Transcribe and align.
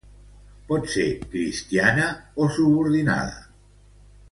Pot 0.71 0.87
ser 0.93 1.05
cristiana 1.25 2.07
o 2.47 2.49
subordinada. 2.57 3.39